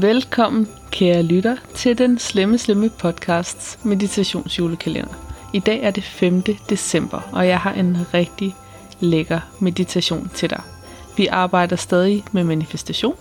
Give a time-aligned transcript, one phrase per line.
[0.00, 5.14] Velkommen, kære lytter, til den slemme, slemme podcasts meditationsjulekalender.
[5.52, 6.42] I dag er det 5.
[6.42, 8.54] december, og jeg har en rigtig
[9.00, 10.62] lækker meditation til dig.
[11.16, 13.14] Vi arbejder stadig med manifestation,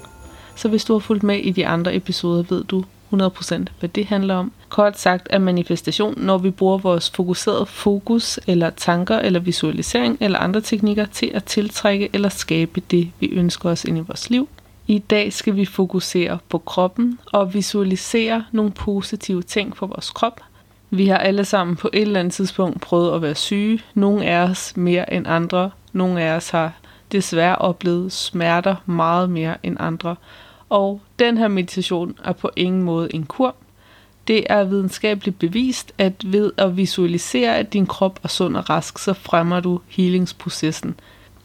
[0.55, 2.83] så hvis du har fulgt med i de andre episoder, ved du
[3.13, 4.51] 100% hvad det handler om.
[4.69, 10.39] Kort sagt er manifestation, når vi bruger vores fokuserede fokus, eller tanker, eller visualisering, eller
[10.39, 14.47] andre teknikker til at tiltrække eller skabe det, vi ønsker os ind i vores liv.
[14.87, 20.41] I dag skal vi fokusere på kroppen og visualisere nogle positive ting for vores krop.
[20.89, 23.79] Vi har alle sammen på et eller andet tidspunkt prøvet at være syge.
[23.93, 25.71] Nogle af os mere end andre.
[25.93, 26.73] Nogle af os har
[27.11, 30.15] desværre oplevet smerter meget mere end andre.
[30.69, 33.55] Og den her meditation er på ingen måde en kur.
[34.27, 38.99] Det er videnskabeligt bevist, at ved at visualisere, at din krop er sund og rask,
[38.99, 40.95] så fremmer du healingsprocessen.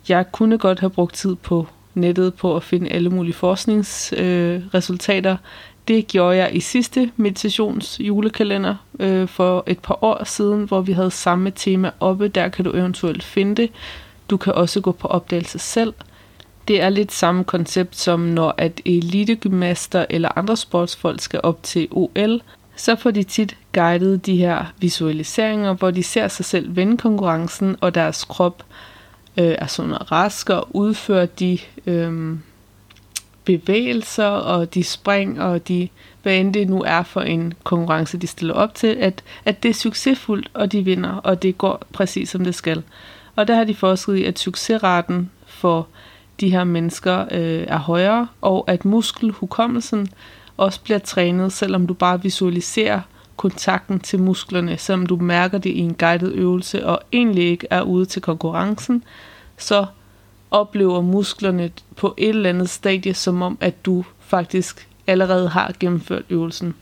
[0.09, 5.33] Jeg kunne godt have brugt tid på nettet på at finde alle mulige forskningsresultater.
[5.33, 5.39] Øh,
[5.89, 10.93] det gjorde jeg i sidste meditations julekalender øh, for et par år siden, hvor vi
[10.93, 12.29] havde samme tema oppe.
[12.29, 13.71] Der kan du eventuelt finde det.
[14.31, 15.95] Du kan også gå på opdagelse selv.
[16.69, 21.89] Det er lidt samme koncept som når at elitegymnaster eller andre sportsfolk skal op til
[21.91, 22.41] OL,
[22.77, 27.77] så får de tit guidet de her visualiseringer, hvor de ser sig selv vinde konkurrencen,
[27.81, 28.63] og deres krop
[29.37, 32.37] øh, er sådan rask og udfører de øh,
[33.45, 35.89] bevægelser og de spring og de,
[36.23, 39.69] hvad end det nu er for en konkurrence, de stiller op til, at, at det
[39.69, 42.83] er succesfuldt, og de vinder, og det går præcis som det skal.
[43.37, 45.87] Og der har de forsket i, at succesraten for
[46.41, 50.09] de her mennesker øh, er højere, og at muskelhukommelsen
[50.57, 53.01] også bliver trænet, selvom du bare visualiserer
[53.37, 57.83] kontakten til musklerne, selvom du mærker det i en guided øvelse og egentlig ikke er
[57.83, 59.05] ude til konkurrencen,
[59.59, 59.87] så
[60.51, 66.23] oplever musklerne på et eller andet stadie, som om at du faktisk allerede har gennemført
[66.31, 66.75] øvelsen.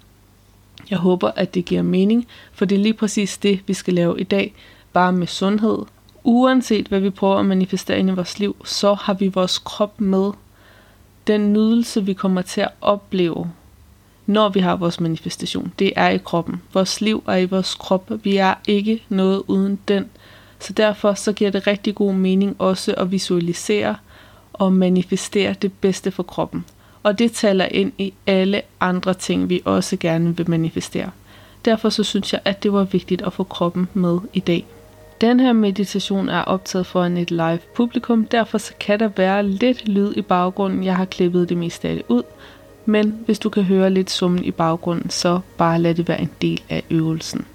[0.91, 4.21] Jeg håber, at det giver mening, for det er lige præcis det, vi skal lave
[4.21, 4.55] i dag,
[4.93, 5.79] bare med sundhed,
[6.25, 10.01] uanset hvad vi prøver at manifestere ind i vores liv, så har vi vores krop
[10.01, 10.31] med.
[11.27, 13.51] Den nydelse, vi kommer til at opleve,
[14.27, 16.63] når vi har vores manifestation, det er i kroppen.
[16.73, 18.13] Vores liv er i vores krop.
[18.23, 20.07] Vi er ikke noget uden den.
[20.59, 23.97] Så derfor så giver det rigtig god mening også at visualisere
[24.53, 26.65] og manifestere det bedste for kroppen.
[27.03, 31.11] Og det taler ind i alle andre ting, vi også gerne vil manifestere.
[31.65, 34.67] Derfor så synes jeg, at det var vigtigt at få kroppen med i dag.
[35.21, 39.89] Den her meditation er optaget foran et live publikum, derfor så kan der være lidt
[39.89, 40.85] lyd i baggrunden.
[40.85, 42.23] Jeg har klippet det meste af det ud,
[42.87, 46.31] men hvis du kan høre lidt summen i baggrunden, så bare lad det være en
[46.43, 47.47] del af øvelsen.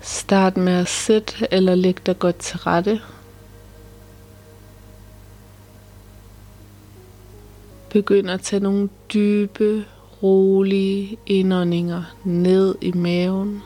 [0.00, 3.00] Start med at sætte eller lægge dig godt til rette.
[7.90, 9.84] Begynd at tage nogle dybe,
[10.22, 13.62] rolige indåndinger ned i maven.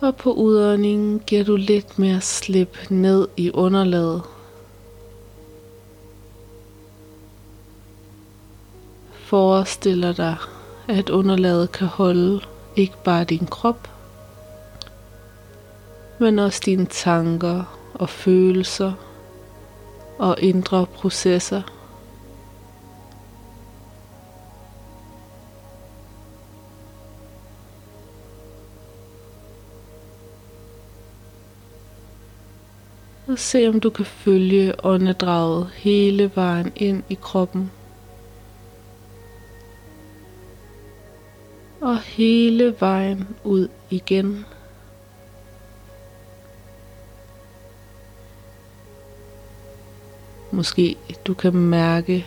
[0.00, 4.22] Og på udåndingen giver du lidt mere slip ned i underlaget.
[9.12, 10.36] Forestiller dig,
[10.88, 12.40] at underlaget kan holde
[12.76, 13.90] ikke bare din krop,
[16.18, 18.92] men også dine tanker og følelser
[20.18, 21.62] og indre processer.
[33.36, 37.70] Se om du kan følge åndedraget hele vejen ind i kroppen.
[41.80, 44.44] Og hele vejen ud igen.
[50.50, 52.26] Måske du kan mærke,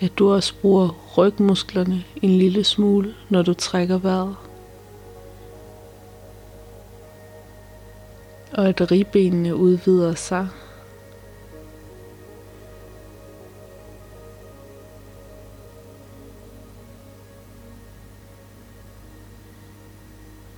[0.00, 0.88] at du også bruger
[1.18, 4.36] rygmusklerne en lille smule, når du trækker vejret.
[8.52, 10.48] Og at ribbenene udvider sig.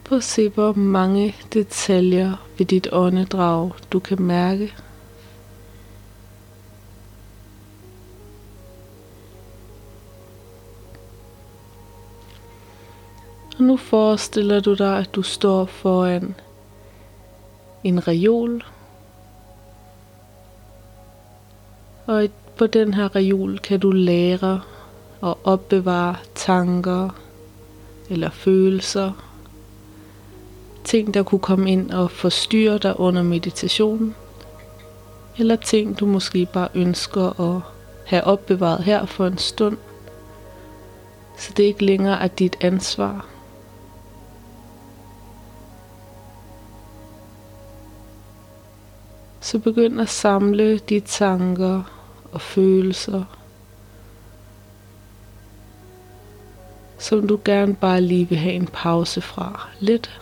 [0.05, 4.75] Prøv at se, hvor mange detaljer ved dit åndedrag du kan mærke.
[13.59, 16.35] Og nu forestiller du dig, at du står foran
[17.85, 18.65] en reol.
[22.07, 24.61] Og på den her reol kan du lære
[25.21, 27.11] og opbevare tanker
[28.11, 29.13] eller følelser
[30.85, 34.15] ting, der kunne komme ind og forstyrre dig under meditationen,
[35.39, 37.61] eller ting, du måske bare ønsker at
[38.07, 39.77] have opbevaret her for en stund,
[41.39, 43.34] så det ikke længere er dit ansvar.
[49.45, 51.83] Så begynd at samle de tanker
[52.33, 53.25] og følelser,
[56.99, 60.21] som du gerne bare lige vil have en pause fra lidt.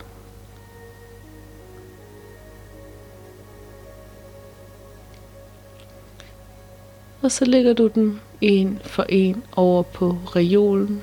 [7.21, 11.01] Og så lægger du den en for en over på reolen.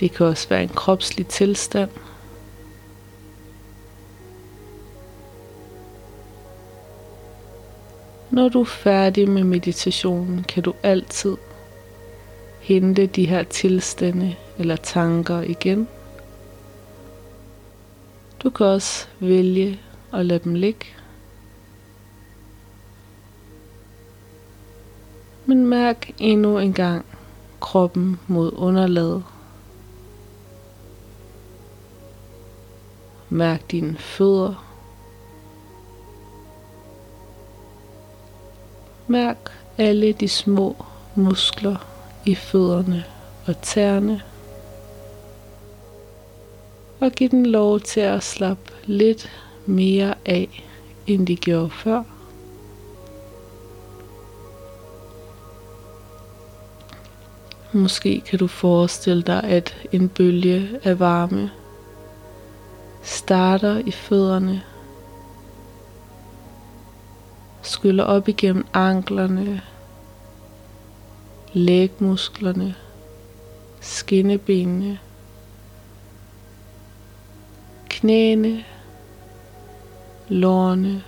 [0.00, 1.90] Det kan også være en kropslig tilstand.
[8.32, 11.36] Når du er færdig med meditationen, kan du altid
[12.60, 15.88] hente de her tilstande eller tanker igen.
[18.42, 19.80] Du kan også vælge
[20.12, 20.86] at lade dem ligge.
[25.46, 27.04] Men mærk endnu en gang
[27.60, 29.24] kroppen mod underlaget.
[33.28, 34.71] Mærk dine fødder.
[39.12, 41.76] Mærk alle de små muskler
[42.26, 43.04] i fødderne
[43.46, 44.22] og tæerne.
[47.00, 49.30] Og giv den lov til at slappe lidt
[49.66, 50.64] mere af,
[51.06, 52.02] end de gjorde før.
[57.72, 61.50] Måske kan du forestille dig, at en bølge af varme
[63.02, 64.62] starter i fødderne,
[67.72, 69.62] skyller op igennem anklerne,
[71.52, 72.74] lægmusklerne,
[73.80, 74.98] skinnebenene,
[77.88, 78.64] knæene,
[80.28, 81.02] lårene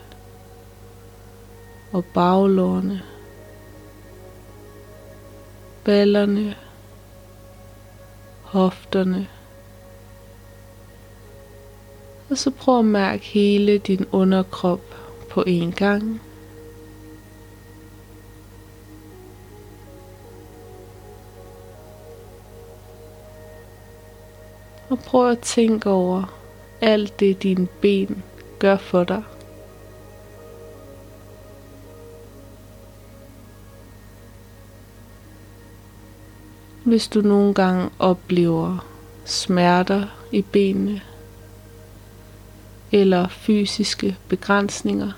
[1.92, 3.02] og baglårene
[5.84, 6.54] ballerne,
[8.42, 9.28] hofterne.
[12.30, 14.80] Og så prøv at mærke hele din underkrop
[15.30, 16.20] på en gang.
[24.88, 26.34] Og prøv at tænke over
[26.80, 28.22] alt det dine ben
[28.58, 29.22] gør for dig.
[36.84, 38.86] Hvis du nogle gange oplever
[39.24, 41.00] smerter i benene
[42.92, 45.12] eller fysiske begrænsninger,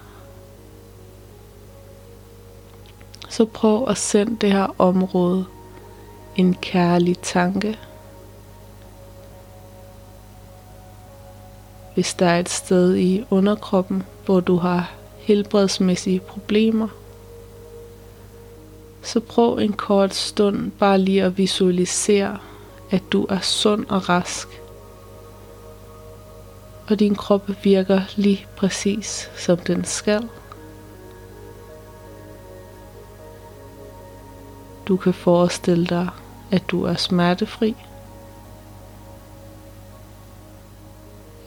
[3.28, 5.44] så prøv at sende det her område
[6.36, 7.78] en kærlig tanke.
[11.96, 16.88] Hvis der er et sted i underkroppen, hvor du har helbredsmæssige problemer,
[19.02, 22.38] så prøv en kort stund bare lige at visualisere,
[22.90, 24.48] at du er sund og rask.
[26.88, 30.28] Og din krop virker lige præcis som den skal.
[34.88, 36.08] Du kan forestille dig,
[36.50, 37.76] at du er smertefri.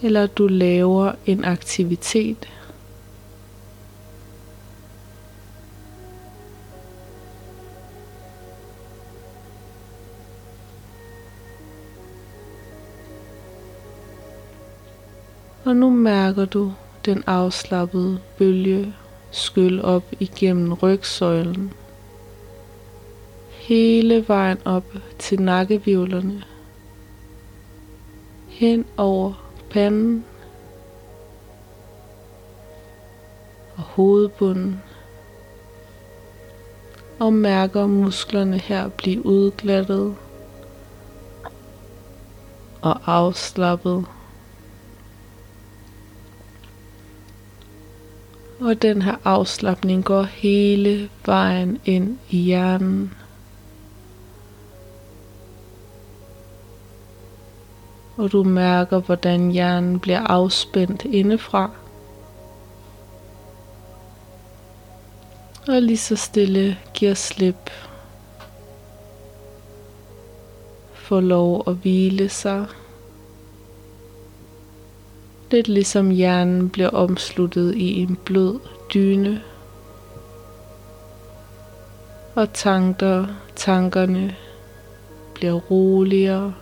[0.01, 2.47] Eller du laver en aktivitet,
[15.69, 16.73] Og nu mærker du
[17.05, 18.93] den afslappede bølge
[19.31, 21.73] skylle op igennem rygsøjlen.
[23.49, 24.85] Hele vejen op
[25.19, 26.43] til nakkevivlerne.
[28.47, 30.25] Hen over panden
[33.75, 34.81] og hovedbunden.
[37.19, 40.15] Og mærker musklerne her blive udglattet
[42.81, 44.05] og afslappet.
[48.59, 53.13] Og den her afslappning går hele vejen ind i hjernen.
[58.19, 61.71] Og du mærker, hvordan hjernen bliver afspændt indefra.
[65.67, 67.69] Og lige så stille giver slip.
[70.93, 72.65] Får lov at hvile sig.
[75.51, 78.59] Lidt ligesom hjernen bliver omsluttet i en blød
[78.93, 79.41] dyne.
[82.35, 84.35] Og tanker, tankerne
[85.33, 86.53] bliver roligere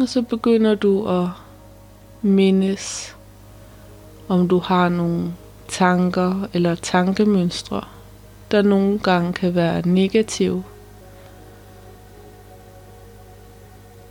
[0.00, 1.28] Og så begynder du at
[2.22, 3.16] mindes,
[4.28, 5.32] om du har nogle
[5.68, 7.84] tanker eller tankemønstre,
[8.50, 10.64] der nogle gange kan være negative,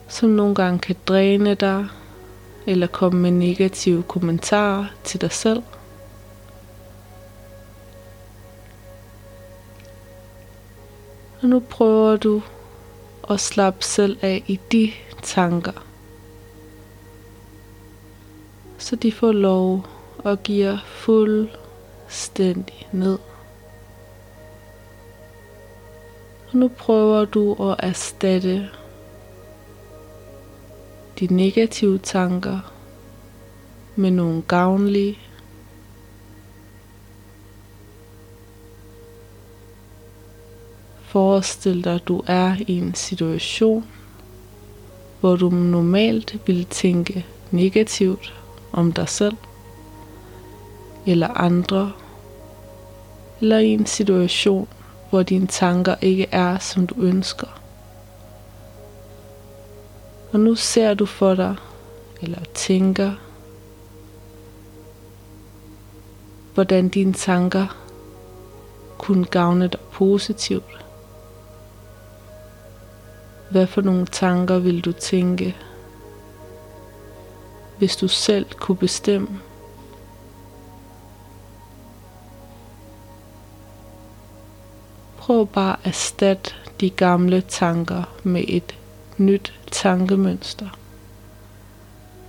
[0.07, 1.87] som nogle gange kan dræne dig,
[2.65, 5.63] eller komme med negative kommentarer til dig selv.
[11.41, 12.41] Og nu prøver du
[13.27, 14.91] og slap selv af i de
[15.23, 15.85] tanker.
[18.77, 19.85] Så de får lov
[20.25, 23.17] at give fuldstændig ned.
[26.51, 28.69] Og nu prøver du at erstatte
[31.19, 32.73] de negative tanker
[33.95, 35.19] med nogle gavnlige.
[41.17, 43.85] Forestil dig, at du er i en situation,
[45.19, 48.33] hvor du normalt ville tænke negativt
[48.71, 49.35] om dig selv
[51.05, 51.91] eller andre,
[53.41, 54.67] eller i en situation,
[55.09, 57.61] hvor dine tanker ikke er, som du ønsker.
[60.33, 61.55] Og nu ser du for dig,
[62.21, 63.11] eller tænker,
[66.53, 67.77] hvordan dine tanker
[68.97, 70.86] kunne gavne dig positivt.
[73.51, 75.55] Hvad for nogle tanker vil du tænke,
[77.77, 79.39] hvis du selv kunne bestemme?
[85.17, 86.51] Prøv bare at erstatte
[86.81, 88.75] de gamle tanker med et
[89.17, 90.69] nyt tankemønster.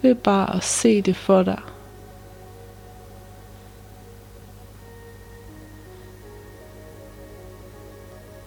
[0.02, 1.60] Ved bare at se det for dig.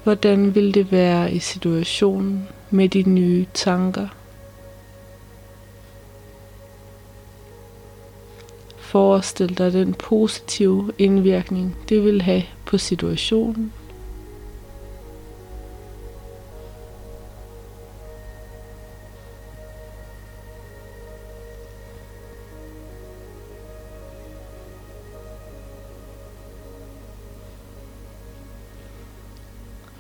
[0.04, 4.08] Hvordan vil det være i situationen med de nye tanker?
[8.78, 13.74] Forestil dig den positive indvirkning, det vil have på situationen.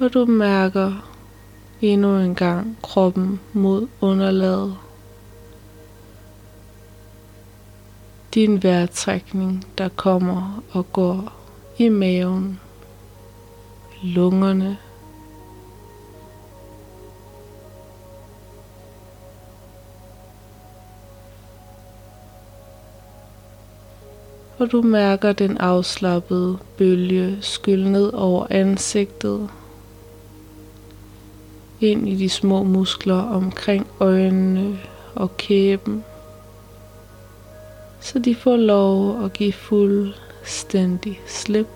[0.01, 1.10] og du mærker
[1.81, 4.77] endnu en gang kroppen mod underlaget.
[8.33, 11.33] Din vejrtrækning, der kommer og går
[11.77, 12.59] i maven,
[14.03, 14.77] lungerne,
[24.57, 29.49] og du mærker den afslappede bølge skylle ned over ansigtet
[31.81, 34.79] ind i de små muskler omkring øjnene
[35.15, 36.03] og kæben,
[37.99, 41.67] så de får lov at give fuldstændig slip.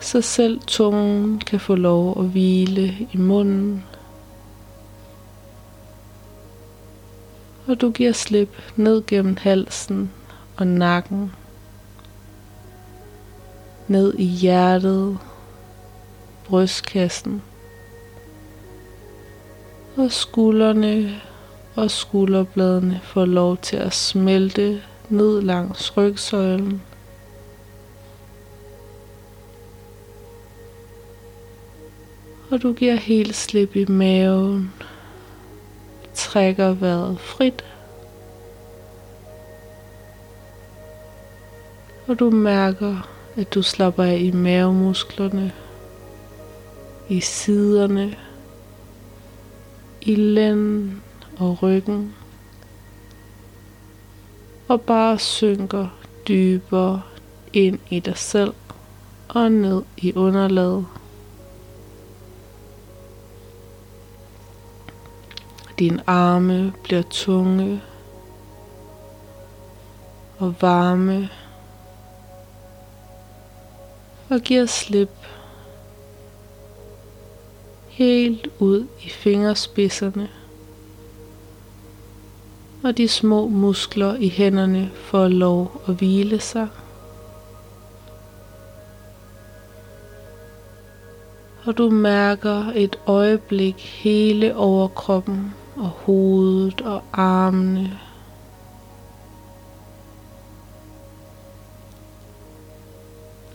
[0.00, 3.84] Så selv tungen kan få lov at hvile i munden.
[7.66, 10.10] Og du giver slip ned gennem halsen
[10.56, 11.32] og nakken.
[13.88, 15.18] Ned i hjertet
[16.48, 17.42] brystkassen
[19.96, 21.20] og skuldrene
[21.74, 26.82] og skulderbladene får lov til at smelte ned langs rygsøjlen.
[32.50, 34.72] Og du giver helt slip i maven.
[36.14, 37.64] Trækker vejret frit.
[42.06, 45.52] Og du mærker, at du slapper af i mavemusklerne
[47.08, 48.16] i siderne,
[50.00, 51.02] i lænden
[51.38, 52.14] og ryggen,
[54.68, 55.88] og bare synker
[56.28, 57.02] dybere
[57.52, 58.54] ind i dig selv
[59.28, 60.86] og ned i underlaget.
[65.78, 67.82] Dine arme bliver tunge
[70.38, 71.28] og varme
[74.30, 75.10] og giver slip
[77.96, 80.28] helt ud i fingerspidserne.
[82.84, 86.68] Og de små muskler i hænderne får lov at hvile sig.
[91.64, 97.98] Og du mærker et øjeblik hele overkroppen og hovedet og armene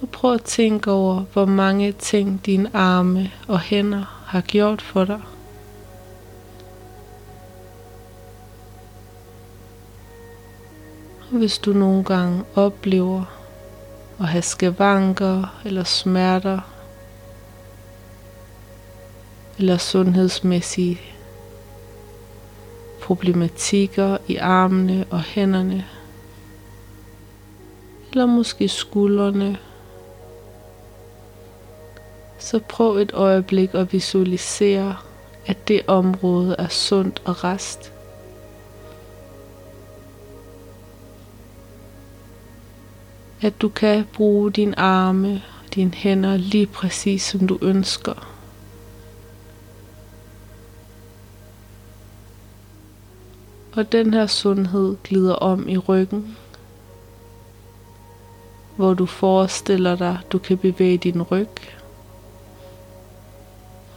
[0.02, 5.06] Og prøv at tænke over, hvor mange ting dine arme og hænder har gjort for
[5.06, 5.22] dig.
[11.32, 13.24] Og hvis du nogle gange oplever
[14.20, 16.60] at have skavanker eller smerter
[19.58, 21.02] eller sundhedsmæssige
[23.02, 25.86] problematikker i armene og hænderne,
[28.12, 29.58] eller måske skuldrene
[32.42, 34.96] så prøv et øjeblik at visualisere,
[35.46, 37.94] at det område er sundt og rest.
[43.42, 48.28] At du kan bruge dine arme og dine hænder lige præcis som du ønsker.
[53.74, 56.38] Og den her sundhed glider om i ryggen,
[58.76, 61.81] hvor du forestiller dig, du kan bevæge din ryg.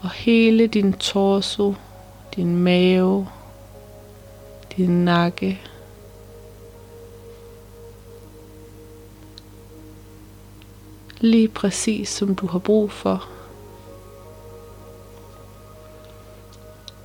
[0.04, 1.74] Og hele din torso,
[2.36, 3.28] din mave,
[4.76, 5.60] din nakke,
[11.20, 13.28] lige præcis som du har brug for.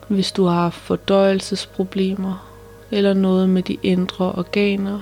[0.07, 2.49] Hvis du har fordøjelsesproblemer,
[2.91, 4.99] eller noget med de indre organer.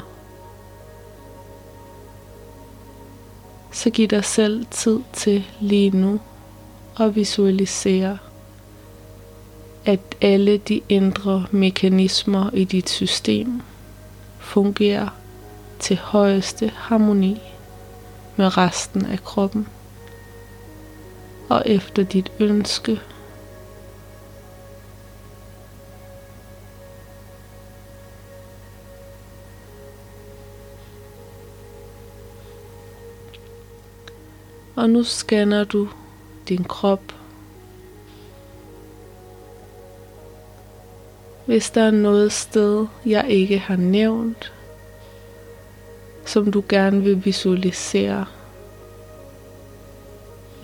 [3.71, 6.19] Så giv dig selv tid til lige nu
[6.99, 8.17] og visualisere,
[9.85, 13.61] at alle de indre mekanismer i dit system
[14.39, 15.07] fungerer
[15.79, 17.41] til højeste harmoni
[18.35, 19.67] med resten af kroppen.
[21.49, 22.99] Og efter dit ønske
[34.75, 35.87] Og nu scanner du
[36.49, 37.13] din krop.
[41.45, 44.53] Hvis der er noget sted, jeg ikke har nævnt,
[46.25, 48.25] som du gerne vil visualisere,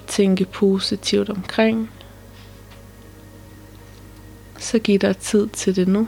[0.07, 1.91] tænke positivt omkring,
[4.59, 6.07] så giv dig tid til det nu.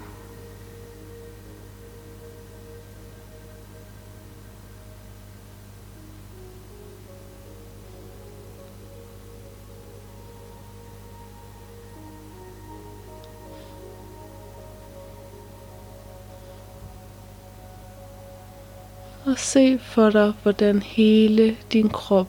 [19.25, 22.27] Og se for dig, hvordan hele din krop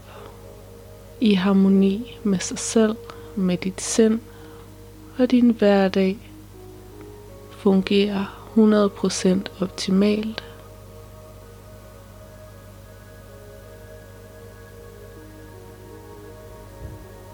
[1.21, 2.97] i harmoni med sig selv,
[3.37, 4.21] med dit sind
[5.19, 6.19] og din hverdag
[7.51, 8.25] fungerer
[8.57, 10.45] 100% optimalt.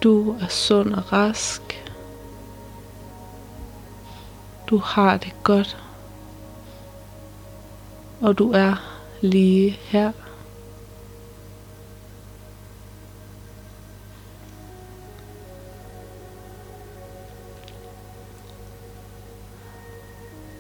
[0.03, 1.63] Du er sund og rask.
[4.71, 5.77] Du har det godt.
[8.21, 8.92] Og du er
[9.23, 10.13] lige her.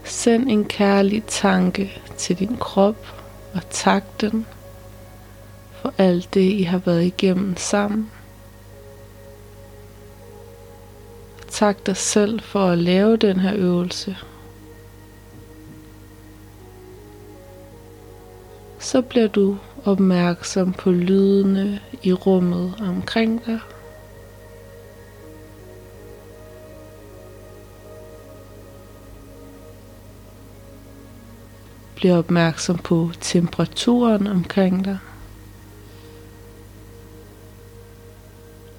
[0.04, 3.22] Send en kærlig tanke til din krop
[3.54, 4.46] og tak den
[5.82, 8.10] for alt det, I har været igennem sammen.
[11.50, 14.16] Tak dig selv for at lave den her øvelse.
[18.92, 23.60] Så bliver du opmærksom på lydene i rummet omkring dig.
[31.96, 34.98] Bliv opmærksom på temperaturen omkring dig.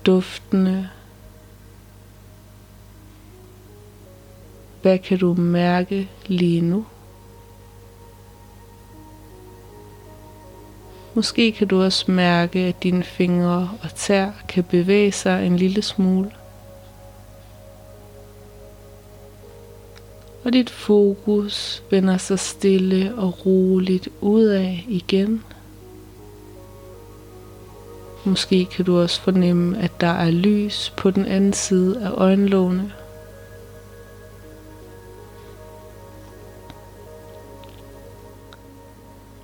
[0.06, 0.90] Duftene.
[4.82, 6.86] Hvad kan du mærke lige nu?
[11.16, 15.82] Måske kan du også mærke, at dine fingre og tær kan bevæge sig en lille
[15.82, 16.32] smule.
[20.44, 25.44] Og dit fokus vender sig stille og roligt ud af igen.
[28.26, 32.92] Måske kan du også fornemme, at der er lys på den anden side af øjenlågene.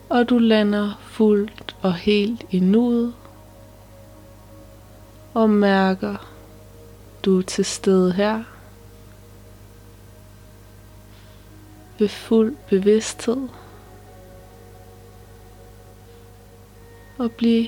[0.10, 3.14] Og du lander fuldt og helt i nuet
[5.34, 6.30] og mærker,
[7.26, 8.44] du er til stede her
[12.00, 13.48] ved fuld bevidsthed
[17.18, 17.68] og blive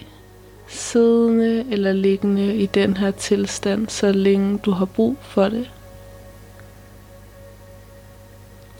[0.68, 5.72] siddende eller liggende i den her tilstand, så længe du har brug for det.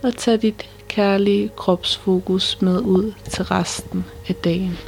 [0.02, 4.78] Og tag dit kærlige kropsfokus med ud til resten af dagen.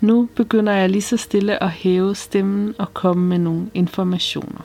[0.00, 4.60] Nu begynder jeg lige så stille at hæve stemmen og komme med nogle informationer.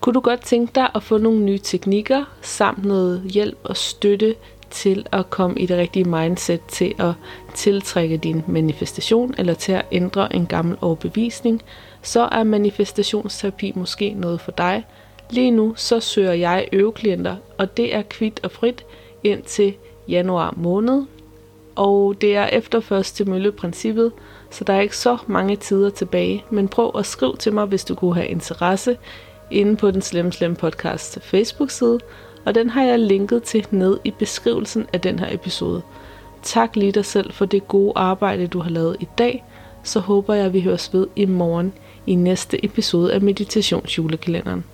[0.00, 4.34] Kunne du godt tænke dig at få nogle nye teknikker, samt noget hjælp og støtte
[4.70, 7.12] til at komme i det rigtige mindset til at
[7.54, 11.62] tiltrække din manifestation eller til at ændre en gammel overbevisning,
[12.02, 14.84] så er manifestationsterapi måske noget for dig.
[15.30, 18.84] Lige nu så søger jeg øveklienter, og det er kvit og frit
[19.24, 19.74] indtil
[20.08, 21.02] januar måned.
[21.74, 24.12] Og det er efter først mølle princippet,
[24.54, 26.44] så der er ikke så mange tider tilbage.
[26.50, 28.96] Men prøv at skrive til mig, hvis du kunne have interesse
[29.50, 32.00] inde på den Slem Slem Podcast Facebook-side,
[32.44, 35.82] og den har jeg linket til ned i beskrivelsen af den her episode.
[36.42, 39.44] Tak lige dig selv for det gode arbejde, du har lavet i dag.
[39.82, 41.72] Så håber jeg, at vi høres ved i morgen
[42.06, 44.64] i næste episode af Meditationsjulekalenderen.